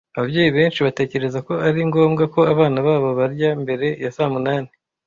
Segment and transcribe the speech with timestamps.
[0.17, 4.71] Ababyeyi benshi batekereza ko ari ngombwa ko abana babo barya mbere ya saa munani.